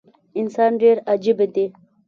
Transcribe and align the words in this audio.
انسان 0.39 0.71
ډیر 0.81 0.97
عجیبه 1.11 1.45
دي 1.55 1.65